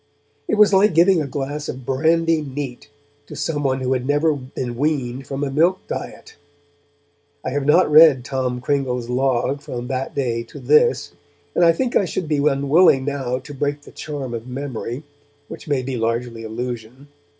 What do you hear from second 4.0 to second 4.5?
never